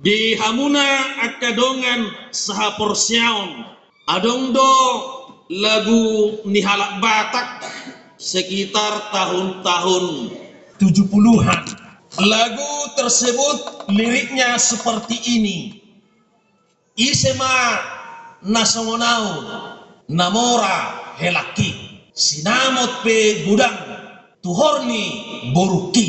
[0.00, 3.64] di hamuna akadongan saha porsiaon
[4.12, 4.72] adong do
[5.48, 7.64] lagu nihalak Batak
[8.16, 10.34] sekitar tahun-tahun
[10.80, 11.62] 70-an.
[12.16, 15.58] Lagu tersebut liriknya seperti ini.
[16.96, 17.76] Isema
[18.40, 19.44] nasongonau
[20.08, 23.76] namora helaki sinamot pe gudang
[24.40, 25.04] tuhorni
[25.52, 26.08] boruki.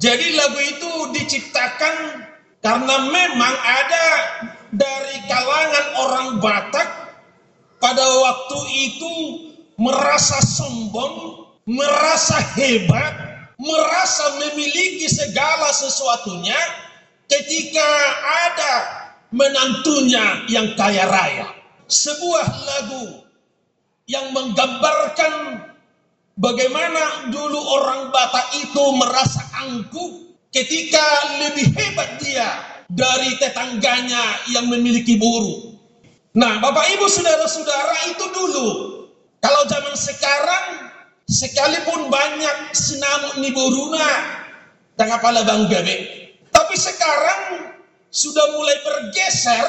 [0.00, 1.94] Jadi lagu itu diciptakan
[2.60, 4.06] karena memang ada
[4.72, 6.88] dari kalangan orang Batak
[7.80, 9.14] pada waktu itu
[9.80, 13.12] merasa sombong, merasa hebat,
[13.56, 16.60] merasa memiliki segala sesuatunya
[17.32, 17.88] ketika
[18.48, 18.74] ada
[19.32, 21.48] menantunya yang kaya raya.
[21.90, 23.24] Sebuah lagu
[24.04, 25.64] yang menggambarkan
[26.36, 31.06] bagaimana dulu orang Batak itu merasa angkuh ketika
[31.38, 32.48] lebih hebat dia
[32.90, 35.78] dari tetangganya yang memiliki burung.
[36.34, 38.68] Nah, Bapak Ibu saudara-saudara itu dulu.
[39.40, 40.90] Kalau zaman sekarang
[41.30, 44.10] sekalipun banyak sinamuk ni buruna
[44.98, 45.96] dan apalah bang bebe.
[46.50, 47.72] Tapi sekarang
[48.10, 49.64] sudah mulai bergeser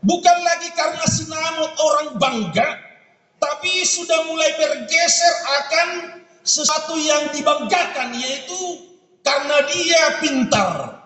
[0.00, 2.68] bukan lagi karena sinamut orang bangga,
[3.36, 5.88] tapi sudah mulai bergeser akan
[6.40, 8.95] sesuatu yang dibanggakan yaitu
[9.26, 11.02] karena dia pintar,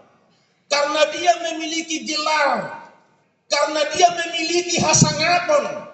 [0.69, 2.85] karena dia memiliki gelar,
[3.49, 5.89] karena dia memiliki hasangaton,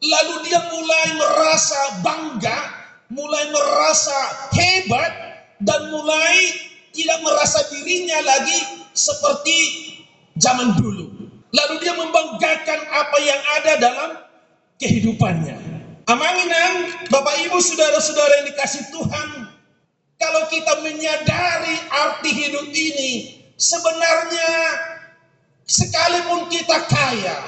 [0.00, 2.58] lalu dia mulai merasa bangga,
[3.12, 4.18] mulai merasa
[4.56, 5.12] hebat,
[5.60, 6.36] dan mulai
[6.96, 9.58] tidak merasa dirinya lagi seperti
[10.40, 11.12] zaman dulu.
[11.52, 14.10] Lalu dia membanggakan apa yang ada dalam
[14.80, 15.56] kehidupannya.
[16.06, 19.45] Amanginan, Bapak Ibu, saudara-saudara yang dikasih Tuhan,
[20.16, 23.12] kalau kita menyadari arti hidup ini,
[23.60, 24.52] sebenarnya
[25.68, 27.38] sekalipun kita kaya,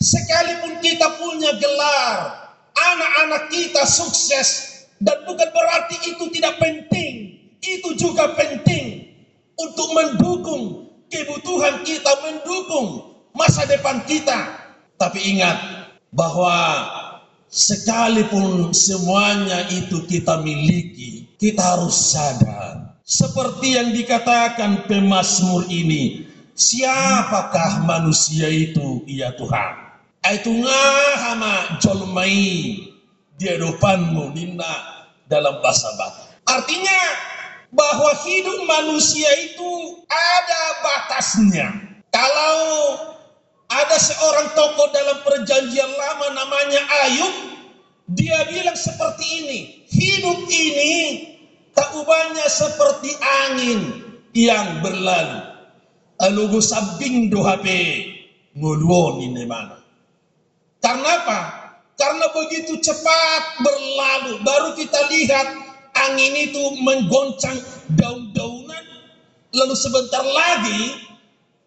[0.00, 2.16] sekalipun kita punya gelar,
[2.76, 9.08] anak-anak kita sukses, dan bukan berarti itu tidak penting, itu juga penting
[9.58, 14.58] untuk mendukung kebutuhan kita, mendukung masa depan kita.
[14.96, 15.58] Tapi ingat
[16.14, 16.86] bahwa
[17.50, 22.94] sekalipun semuanya itu kita miliki, kita harus sadar.
[23.02, 29.74] Seperti yang dikatakan pemazmur ini, siapakah manusia itu ya Tuhan?
[30.22, 32.78] Itu ngahama jolmai
[33.34, 36.30] di hadapanmu nina dalam bahasa Batak.
[36.46, 37.00] Artinya
[37.74, 41.68] bahwa hidup manusia itu ada batasnya.
[42.14, 42.62] Kalau
[43.66, 47.34] ada seorang tokoh dalam perjanjian lama namanya Ayub,
[48.12, 49.58] dia bilang seperti ini,
[49.88, 50.94] hidup ini
[51.72, 53.80] tak ubahnya seperti angin
[54.36, 55.40] yang berlalu.
[56.20, 57.66] Alugu sabing do HP
[58.54, 59.80] nguluon ini mana.
[60.78, 61.40] Karena apa?
[61.96, 65.46] Karena begitu cepat berlalu, baru kita lihat
[65.94, 67.58] angin itu menggoncang
[67.94, 68.84] daun-daunan,
[69.54, 71.00] lalu sebentar lagi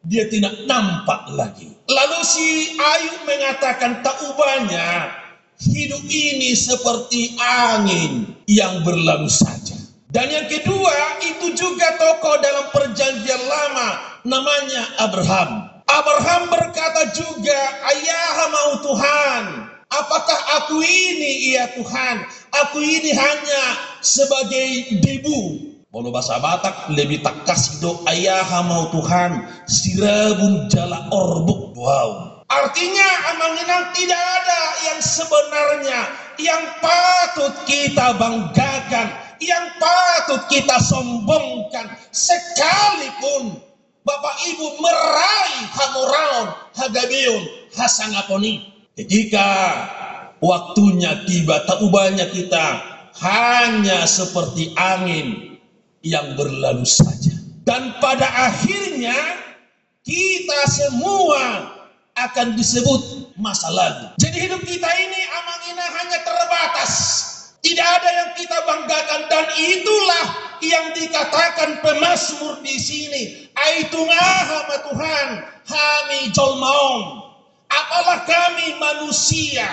[0.05, 1.73] dia tidak nampak lagi.
[1.89, 5.24] Lalu si Ayub mengatakan tak ubahnya
[5.59, 9.75] hidup ini seperti angin yang berlalu saja.
[10.11, 15.67] Dan yang kedua itu juga tokoh dalam perjanjian lama namanya Abraham.
[15.85, 17.59] Abraham berkata juga,
[17.91, 19.43] ayah mau Tuhan,
[19.91, 22.25] apakah aku ini iya Tuhan?
[22.63, 23.63] Aku ini hanya
[23.99, 31.71] sebagai debu Walau bahasa Batak lebih tak kasih do ayah mau Tuhan sirabun jala orbuk
[31.71, 32.34] wow.
[32.55, 35.99] Artinya amanginang tidak ada yang sebenarnya
[36.39, 39.11] yang patut kita banggakan,
[39.43, 43.59] yang patut kita sombongkan sekalipun
[44.07, 46.47] Bapak Ibu meraih hamuraun
[46.79, 47.43] hagabiun
[47.75, 48.71] hasangaponi.
[48.95, 49.47] Ketika
[50.39, 52.79] waktunya tiba tak ubahnya kita
[53.19, 55.59] hanya seperti angin
[56.07, 57.35] yang berlalu saja.
[57.67, 59.43] Dan pada akhirnya
[60.05, 61.74] kita semua
[62.15, 64.15] akan disebut masa lalu.
[64.23, 66.93] Jadi hidup kita ini amangina hanya terbatas.
[67.59, 70.25] Tidak ada yang kita banggakan dan itulah
[70.61, 73.23] yang dikatakan pemazmur di sini.
[73.57, 75.27] Aitungah Tuhan,
[75.65, 77.25] kami jolmaong.
[77.65, 79.65] Apalah kami manusia,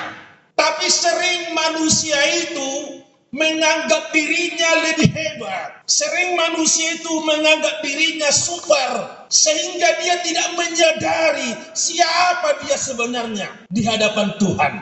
[0.57, 5.85] tapi sering manusia itu menganggap dirinya lebih hebat.
[5.85, 14.37] Sering manusia itu menganggap dirinya super sehingga dia tidak menyadari siapa dia sebenarnya di hadapan
[14.37, 14.75] Tuhan.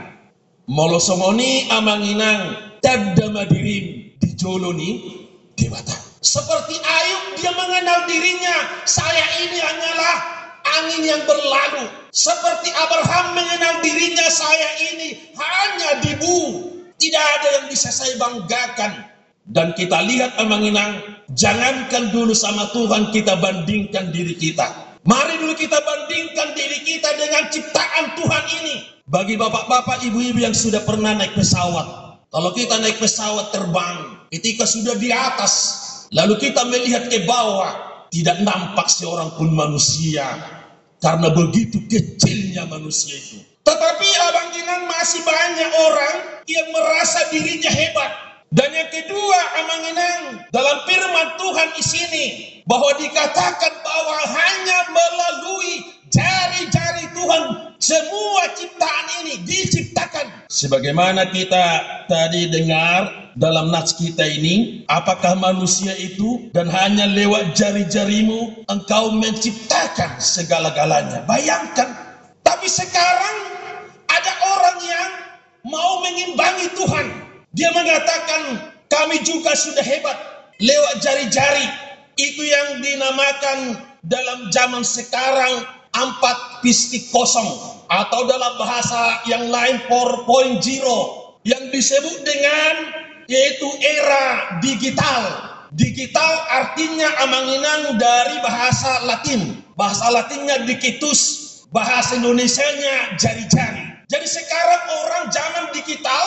[0.66, 5.22] Molosongoni amanginang tadama dirim dijoloni
[5.54, 5.94] dewata.
[6.20, 10.16] Seperti Ayub dia mengenal dirinya, saya ini hanyalah
[10.78, 11.88] angin yang berlalu.
[12.12, 16.68] Seperti Abraham mengenal dirinya saya ini hanya debu.
[17.00, 19.08] Tidak ada yang bisa saya banggakan.
[19.48, 24.98] Dan kita lihat Amanginang, jangankan dulu sama Tuhan kita bandingkan diri kita.
[25.06, 28.76] Mari dulu kita bandingkan diri kita dengan ciptaan Tuhan ini.
[29.10, 31.86] Bagi bapak-bapak, ibu-ibu yang sudah pernah naik pesawat.
[32.30, 35.52] Kalau kita naik pesawat terbang, ketika sudah di atas,
[36.14, 40.30] lalu kita melihat ke bawah, tidak nampak seorang pun manusia.
[41.00, 43.40] Karena begitu kecilnya manusia itu.
[43.64, 48.29] Tetapi Abang Ginan masih banyak orang yang merasa dirinya hebat.
[48.50, 52.26] Dan yang kedua, Amanginang, dalam firman Tuhan di sini,
[52.66, 57.42] bahwa dikatakan bahwa hanya melalui jari-jari Tuhan
[57.78, 60.50] semua ciptaan ini diciptakan.
[60.50, 61.62] Sebagaimana kita
[62.10, 70.18] tadi dengar dalam nats kita ini, apakah manusia itu dan hanya lewat jari-jarimu engkau menciptakan
[70.18, 71.22] segala-galanya.
[71.22, 71.94] Bayangkan,
[72.42, 73.36] tapi sekarang
[74.10, 75.10] ada orang yang
[75.70, 77.30] mau mengimbangi Tuhan.
[77.50, 80.18] Dia mengatakan kami juga sudah hebat
[80.62, 81.66] lewat jari-jari.
[82.14, 83.58] Itu yang dinamakan
[84.06, 90.62] dalam zaman sekarang empat pistik kosong atau dalam bahasa yang lain 4.0
[91.42, 92.74] yang disebut dengan
[93.26, 95.22] yaitu era digital.
[95.74, 99.62] Digital artinya amanginan dari bahasa Latin.
[99.78, 103.86] Bahasa Latinnya dikitus, bahasa Indonesianya jari-jari.
[104.10, 106.26] Jadi sekarang orang zaman digital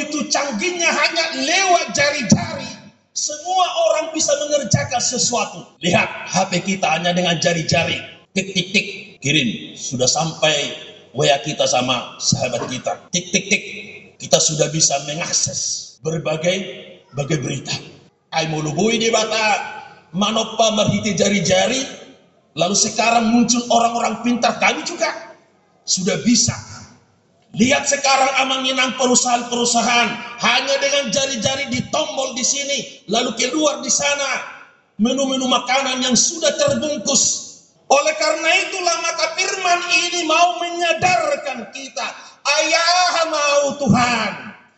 [0.00, 2.68] begitu canggihnya hanya lewat jari-jari,
[3.12, 5.76] semua orang bisa mengerjakan sesuatu.
[5.84, 8.00] Lihat HP kita hanya dengan jari-jari.
[8.32, 8.86] Tik tik tik
[9.20, 10.72] kirim sudah sampai
[11.12, 12.96] WA kita sama sahabat kita.
[13.12, 13.62] Tik tik tik
[14.16, 16.64] kita sudah bisa mengakses berbagai
[17.12, 17.76] bagai berita.
[18.32, 19.60] Ai mulubui di bata
[20.16, 21.84] manopa merhiti jari-jari
[22.56, 25.36] lalu sekarang muncul orang-orang pintar kami juga
[25.84, 26.54] sudah bisa
[27.50, 30.08] Lihat sekarang amanginang perusahaan-perusahaan
[30.38, 32.78] hanya dengan jari-jari ditombol di sini,
[33.10, 34.62] lalu keluar di sana
[35.02, 37.50] menu-menu makanan yang sudah terbungkus.
[37.90, 42.06] Oleh karena itulah maka firman ini mau menyadarkan kita,
[42.46, 44.32] ayah mau Tuhan.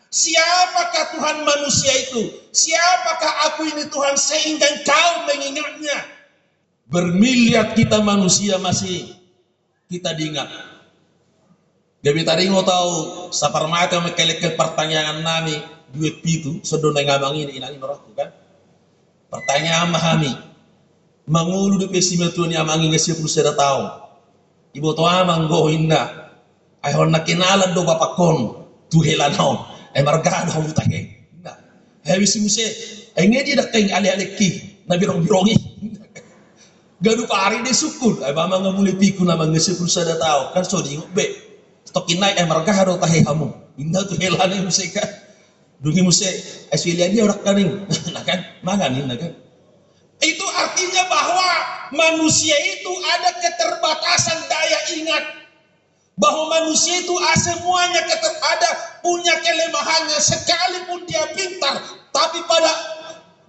[0.09, 2.41] Siapakah Tuhan manusia itu?
[2.53, 6.09] Siapakah aku ini Tuhan sehingga kau mengingatnya?
[6.89, 9.13] Bermiliar kita manusia masih
[9.89, 10.72] kita diingat
[12.03, 12.91] Gabi tadi ngo tahu
[13.31, 15.55] sapar mata mekelek ke pertanyaan nami
[15.87, 18.27] duit pitu sedona ngabang ini inani noraku kan.
[19.31, 20.35] Pertanyaan mahami.
[21.31, 23.87] Mangulu di pesime tuan yang mangi ngesi puluh seda tahu.
[24.75, 26.35] Ibu to amang go inda.
[26.83, 29.63] Ayah nak kenalan do bapak kon tu helanau.
[29.95, 31.07] Eh margado hamu tahe.
[31.39, 31.55] Nah,
[32.03, 32.67] habis muse.
[33.15, 34.49] Eh ngedi dak kain ali-ali ki
[34.91, 35.55] na birong-birongi.
[37.07, 38.27] Gadu pari de sukun.
[38.27, 40.51] Ay mama ngamuli piku na ngesi puluh seda tahu.
[40.51, 40.83] Kan so
[41.15, 41.52] be
[41.93, 43.53] tokinai eh marga haro tahe hamu.
[43.77, 45.01] Inda tu helane museka
[45.83, 46.29] dungi muse
[46.71, 47.71] aswilia dia orang kaning
[48.15, 48.39] nah kan?
[48.65, 49.31] Manganin nah kan?
[50.23, 51.49] Itu artinya bahwa
[51.91, 55.23] manusia itu ada keterbatasan daya ingat.
[56.13, 57.11] Bahwa manusia itu
[57.41, 58.69] semuanya keter, ada
[59.01, 60.21] punya kelemahannya.
[60.21, 61.81] Sekalipun dia pintar
[62.13, 62.71] tapi pada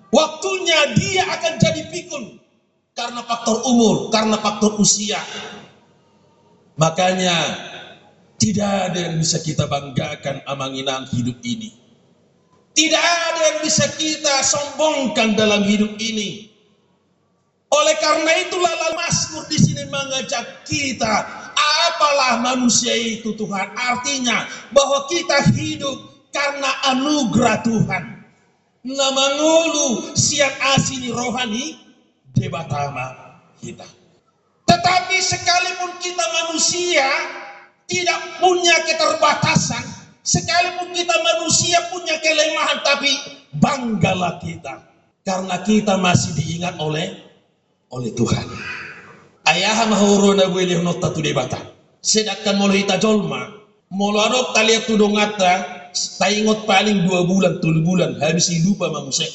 [0.08, 2.40] waktunya dia akan jadi pikun.
[2.97, 5.20] Karena faktor umur karena faktor usia.
[6.75, 7.37] Makanya
[8.44, 11.72] tidak ada yang bisa kita banggakan amanginang hidup ini.
[12.76, 16.52] Tidak ada yang bisa kita sombongkan dalam hidup ini.
[17.72, 21.14] Oleh karena itulah Mazmur di sini mengajak kita,
[21.56, 23.72] apalah manusia itu Tuhan.
[23.72, 24.44] Artinya
[24.76, 28.04] bahwa kita hidup karena anugerah Tuhan.
[28.84, 31.80] Nama ngulu siang asini rohani
[32.36, 33.88] debatama kita.
[34.68, 37.08] Tetapi sekalipun kita manusia,
[37.88, 39.85] tidak punya keterbatasan,
[40.25, 43.12] sekalipun kita manusia punya kelemahan, tapi
[43.57, 44.85] banggalah kita
[45.25, 47.25] karena kita masih diingat oleh
[47.93, 48.47] oleh Tuhan.
[49.45, 50.49] Ayah mahuruna
[50.81, 51.61] nota tu debata.
[52.05, 53.49] Sedangkan mulai kita jolma,
[53.93, 55.88] mulu adok taliat tu dongata,
[56.21, 59.29] ingat paling dua bulan, tujuh bulan, habis lupa manusia.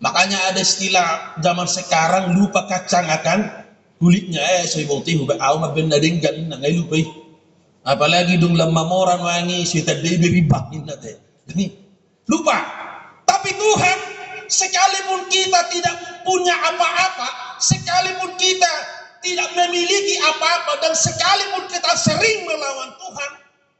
[0.00, 3.64] Makanya ada istilah zaman sekarang lupa kacang akan
[3.96, 7.00] kulitnya eh so iboti hubak awma benda denggan na ngai lupa
[7.84, 11.20] Apalagi dong wangi si tadi riba nate.
[11.52, 11.68] Ini
[12.24, 12.56] lupa.
[13.28, 13.98] Tapi Tuhan
[14.48, 18.72] sekalipun kita tidak punya apa-apa, sekalipun kita
[19.20, 23.30] tidak memiliki apa-apa dan sekalipun kita sering melawan Tuhan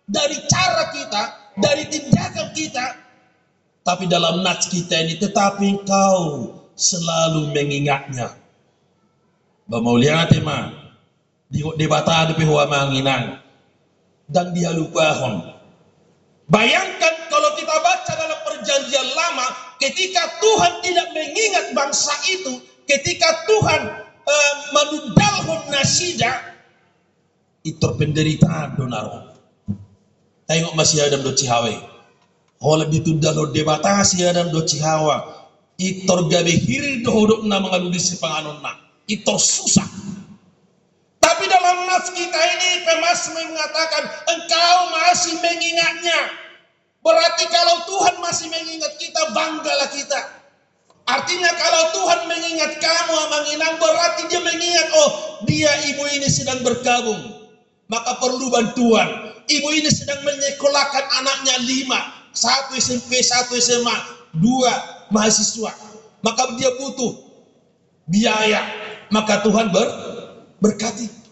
[0.05, 1.23] dari cara kita,
[1.57, 2.87] dari tindakan kita,
[3.85, 8.37] tapi dalam nats kita ini tetapi engkau selalu mengingatnya.
[9.65, 10.73] Bamaulian tema,
[11.49, 13.44] di debata di pihua manginang
[14.29, 15.55] dan dia lupahon.
[16.49, 19.49] Bayangkan kalau kita baca dalam perjanjian lama,
[19.81, 23.83] ketika Tuhan tidak mengingat bangsa itu, ketika Tuhan
[24.29, 26.55] uh, menudalhon nasida,
[27.65, 29.33] itu penderitaan donaro.
[30.45, 31.73] Tengok masih ada do cihawe.
[32.61, 35.49] Hola ditudalo debatasi ada do cihawa.
[35.81, 38.77] Itor gabe hiri do hodok na mengaludi si panganon na.
[39.09, 39.89] Itor susah.
[41.35, 46.31] Tapi dalam nas kita ini pemas mengatakan engkau masih mengingatnya.
[47.03, 50.21] Berarti kalau Tuhan masih mengingat kita, banggalah kita.
[51.11, 55.11] Artinya kalau Tuhan mengingat kamu Amanginang berarti dia mengingat oh
[55.43, 57.19] dia ibu ini sedang berkabung
[57.91, 59.35] maka perlu bantuan.
[59.51, 63.97] Ibu ini sedang menyekolahkan anaknya lima, satu SMP, satu SMA,
[64.39, 64.71] dua
[65.11, 65.75] mahasiswa.
[66.23, 67.11] Maka dia butuh
[68.07, 68.63] biaya.
[69.11, 69.89] Maka Tuhan ber,
[70.63, 71.24] berkati.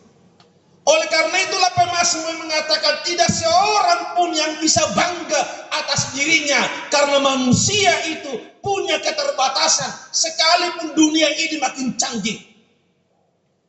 [0.83, 6.67] Oleh karena itulah pemasmur mengatakan tidak seorang pun yang bisa bangga atas dirinya.
[6.91, 9.91] Karena manusia itu punya keterbatasan.
[10.11, 12.39] Sekalipun dunia ini makin canggih.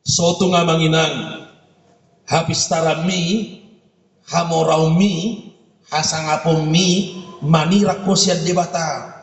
[0.02, 1.46] Soto ngamanginang.
[2.26, 3.62] Habis tara mi
[4.26, 5.54] hamorau mi
[5.94, 7.14] hasangapo mi
[7.46, 9.22] manira kosian debata.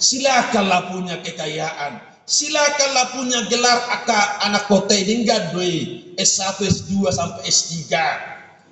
[0.00, 5.74] Silakanlah punya kekayaan silakanlah punya gelar aka anak kota ini doi
[6.14, 7.90] S1 S2 sampai S3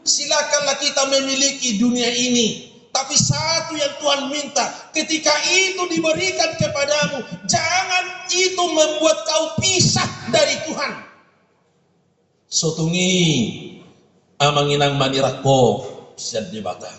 [0.07, 8.05] silakanlah kita memiliki dunia ini tapi satu yang Tuhan minta ketika itu diberikan kepadamu jangan
[8.31, 10.93] itu membuat kau pisah dari Tuhan
[12.47, 13.19] sotungi
[14.39, 15.85] amanginang manirako
[16.15, 16.91] siad dibata.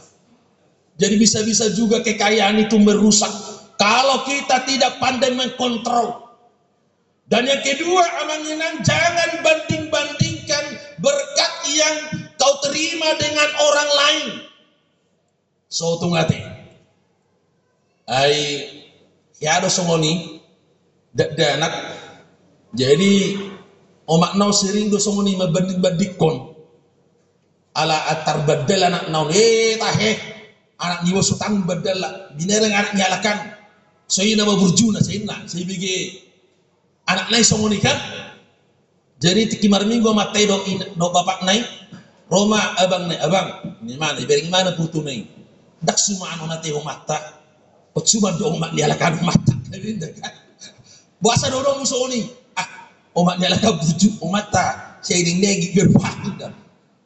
[0.99, 3.31] Jadi bisa-bisa juga kekayaan itu merusak
[3.79, 6.28] kalau kita tidak pandai mengkontrol.
[7.29, 10.65] Dan yang kedua amanginang jangan banding-bandingkan
[10.97, 11.95] berkat yang
[12.41, 14.27] kau terima dengan orang lain.
[15.69, 16.41] So tungate.
[18.09, 18.65] Ai
[19.37, 20.41] yado songoni
[21.13, 21.73] danak
[22.73, 23.37] jadi
[24.09, 26.57] omak nau sering do songoni mabandik bandikon
[27.77, 30.17] ala atar badal anak nau eh tahe
[30.81, 32.01] anak niwa sutang badal
[32.33, 33.37] binerang anak nyalakan
[34.09, 35.45] saya nama burjuna saya nak.
[35.45, 36.28] Saya bigi
[37.09, 37.97] anak nai songoni kan
[39.19, 40.61] jadi tikimar minggu matai do
[40.95, 41.59] do bapak nai
[42.29, 43.73] Roma abang nai abang.
[43.81, 44.21] Ini mana?
[44.21, 45.25] Ibering mana putu nai
[45.81, 47.17] dak suma anu nate mata.
[47.99, 49.51] Cuma do mak nyalakan mata
[51.19, 52.31] Buasa dorong musoni
[53.11, 56.47] umat nyala ka bujuk umat ta saya ding negi gerwatu da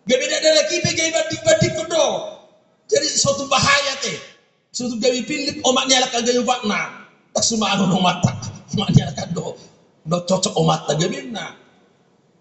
[0.05, 2.05] gabe da lagi pe gay badik badik do
[2.85, 4.13] jadi suatu bahaya teh.
[4.69, 8.37] Suatu gawe pilih umat nyala ka gawe bakna tak semua anu umat ta
[8.77, 9.25] umat nyala ka
[10.03, 11.55] do cocok umat ta gabe na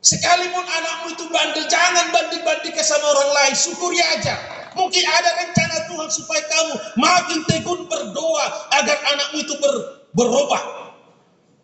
[0.02, 4.34] sekalipun anakmu itu bandel jangan banding-banding ke sama orang lain syukuri aja
[4.74, 8.46] mungkin ada rencana Tuhan supaya kamu makin tekun berdoa
[8.82, 9.74] agar anakmu itu ber,
[10.16, 10.82] berubah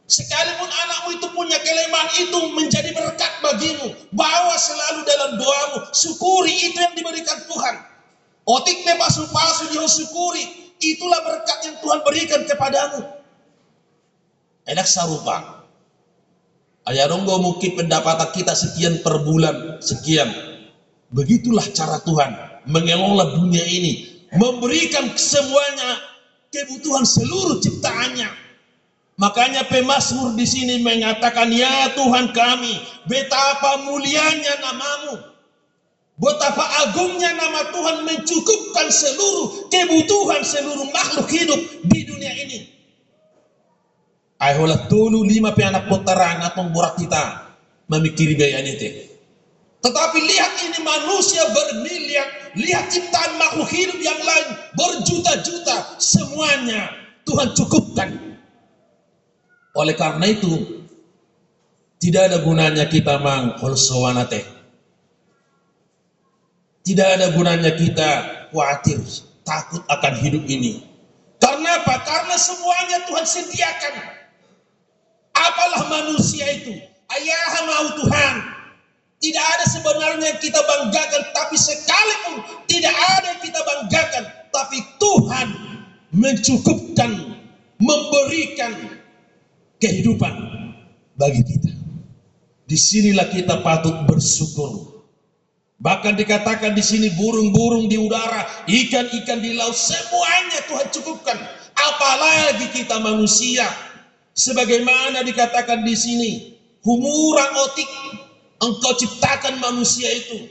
[0.08, 3.92] Sekalipun anakmu itu punya kelemahan itu menjadi berkat bagimu.
[4.16, 5.84] Bawa selalu dalam doamu.
[5.92, 7.76] Syukuri itu yang diberikan Tuhan.
[8.48, 10.72] Otiknya palsu-palsu dia syukuri.
[10.80, 13.04] Itulah berkat yang Tuhan berikan kepadamu.
[14.64, 14.88] Enak
[16.88, 16.96] sarupa.
[16.96, 19.84] Ayaronggo mungkin pendapatan kita sekian per bulan.
[19.84, 20.32] Sekian.
[21.12, 24.24] Begitulah cara Tuhan mengelola dunia ini.
[24.36, 25.96] Memberikan semuanya
[26.52, 28.48] kebutuhan seluruh ciptaannya
[29.18, 32.70] Makanya pemasmur di sini mengatakan, Ya Tuhan kami,
[33.10, 35.18] betapa mulianya namamu.
[36.22, 42.77] Betapa agungnya nama Tuhan mencukupkan seluruh kebutuhan seluruh makhluk hidup di dunia ini.
[44.38, 47.54] Ayolah tulu lima anak potaran atau borak kita
[47.90, 49.10] memikiri gaya ini.
[49.82, 54.46] Tetapi lihat ini manusia bermiliar, lihat ciptaan makhluk hidup yang lain
[54.78, 56.90] berjuta-juta, semuanya
[57.26, 58.28] Tuhan cukupkan
[59.78, 60.82] oleh karena itu,
[62.02, 64.42] tidak ada gunanya kita mengholsowanate.
[66.82, 68.10] Tidak ada gunanya kita
[68.50, 68.98] khawatir,
[69.46, 70.82] takut akan hidup ini.
[71.38, 71.94] Karena apa?
[72.02, 73.94] Karena semuanya Tuhan sediakan.
[75.38, 76.74] Apalah manusia itu?
[77.08, 78.34] Ayah mau Tuhan.
[79.18, 82.38] Tidak ada sebenarnya yang kita banggakan, tapi sekalipun
[82.70, 85.48] tidak ada yang kita banggakan, tapi Tuhan
[86.14, 87.10] mencukupkan,
[87.82, 88.72] memberikan
[89.82, 90.34] kehidupan
[91.18, 91.74] bagi kita.
[92.68, 95.02] Di sinilah kita patut bersyukur.
[95.78, 101.38] Bahkan dikatakan di sini burung-burung di udara, ikan-ikan di laut, semuanya Tuhan cukupkan.
[101.74, 103.66] Apalagi kita manusia.
[104.38, 106.30] Sebagaimana dikatakan di sini,
[106.86, 107.90] humura otik,
[108.62, 110.46] engkau ciptakan manusia itu.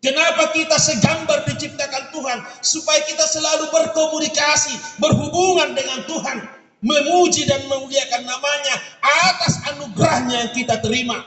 [0.00, 2.38] Kenapa kita segambar diciptakan Tuhan?
[2.64, 4.72] Supaya kita selalu berkomunikasi,
[5.04, 6.38] berhubungan dengan Tuhan.
[6.78, 11.26] Memuji dan memuliakan namanya atas anugerahnya yang kita terima.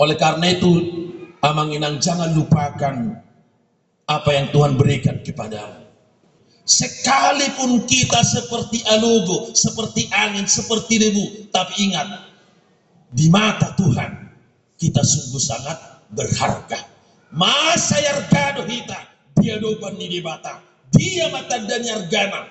[0.00, 0.72] Oleh karena itu,
[1.44, 2.96] Amanginang jangan lupakan
[4.08, 5.79] apa yang Tuhan berikan kepadamu.
[6.64, 11.50] Sekalipun kita seperti alugo, seperti angin, seperti debu.
[11.50, 12.06] Tapi ingat,
[13.10, 14.30] di mata Tuhan,
[14.78, 15.78] kita sungguh sangat
[16.14, 16.78] berharga.
[17.34, 18.98] Masa yargado hita,
[19.38, 20.62] dia doban ni dibata.
[20.90, 22.50] Dia mata dan yargana.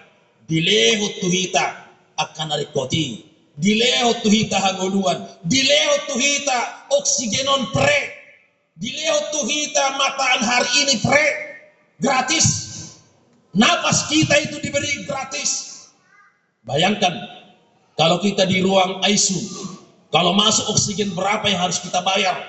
[0.50, 1.86] Dilehot tu hita
[2.18, 3.28] akan arikoti.
[3.60, 5.28] Dilehot tu hita hangoluan.
[5.46, 8.18] Dilehot tu hita oksigenon pre.
[8.80, 11.26] Dilehot tu hita mataan hari ini pre.
[12.00, 12.69] Gratis.
[13.60, 15.84] Napas kita itu diberi gratis.
[16.64, 17.12] Bayangkan
[18.00, 19.36] kalau kita di ruang ICU,
[20.08, 22.40] kalau masuk oksigen berapa yang harus kita bayar?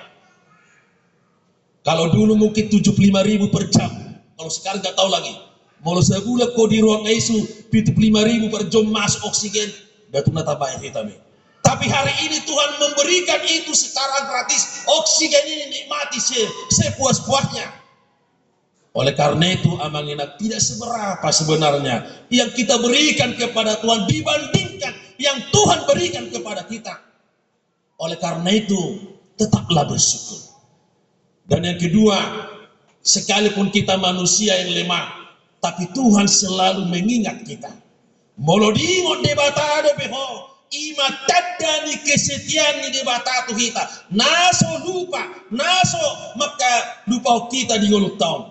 [1.83, 2.95] Kalau dulu mungkin 75
[3.27, 3.91] ribu per jam,
[4.39, 5.35] kalau sekarang nggak tahu lagi.
[5.81, 9.67] Mau sebulan kau di ruang ICU 75 ribu per jam masuk oksigen,
[10.13, 11.01] tuh nata bayar kita.
[11.65, 14.85] Tapi hari ini Tuhan memberikan itu secara gratis.
[14.85, 17.80] Oksigen ini nikmati se sepuas-puasnya.
[18.91, 25.87] Oleh karena itu amanginak tidak seberapa sebenarnya yang kita berikan kepada Tuhan dibandingkan yang Tuhan
[25.87, 26.99] berikan kepada kita.
[28.03, 28.99] Oleh karena itu
[29.39, 30.43] tetaplah bersyukur.
[31.47, 32.17] Dan yang kedua,
[32.99, 35.07] sekalipun kita manusia yang lemah,
[35.63, 37.71] tapi Tuhan selalu mengingat kita.
[38.35, 40.27] Molodingon debatado beho,
[40.73, 41.07] ima
[41.87, 43.83] ni kesetian ni debatatu kita.
[44.11, 48.50] Naso lupa, naso maka lupa kita di ngoluk tahun.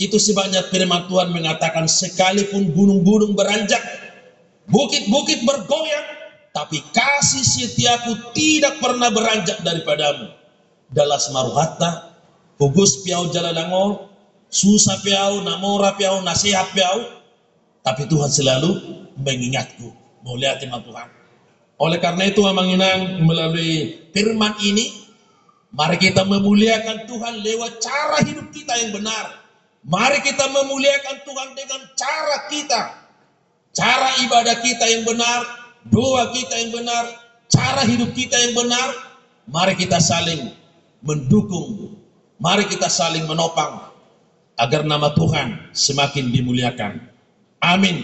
[0.00, 3.80] Itu sebabnya firman Tuhan mengatakan sekalipun gunung-gunung beranjak,
[4.68, 6.06] bukit-bukit bergoyang,
[6.56, 10.32] tapi kasih setiaku tidak pernah beranjak daripadamu.
[10.92, 12.12] Dalam maruhata
[12.62, 14.06] Hugus piau jalalangol,
[14.46, 17.18] susah piau, namora piau, nasihat piau.
[17.82, 18.70] Tapi Tuhan selalu
[19.18, 19.90] mengingatku.
[20.22, 21.10] Mulia firman Tuhan.
[21.82, 25.10] Oleh karena itu memang inang melalui firman ini,
[25.74, 29.41] mari kita memuliakan Tuhan lewat cara hidup kita yang benar.
[29.82, 32.82] Mari kita memuliakan Tuhan dengan cara kita.
[33.72, 35.40] Cara ibadah kita yang benar,
[35.88, 37.04] doa kita yang benar,
[37.48, 38.88] cara hidup kita yang benar.
[39.48, 40.54] Mari kita saling
[41.02, 41.98] mendukung
[42.42, 43.94] Mari kita saling menopang
[44.58, 46.98] agar nama Tuhan semakin dimuliakan.
[47.62, 47.94] Amin.